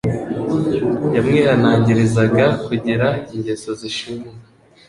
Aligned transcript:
Yamwihanangiririzaga 1.15 2.45
kugira 2.65 3.07
ingeso 3.33 3.69
zishimwa, 3.79 4.29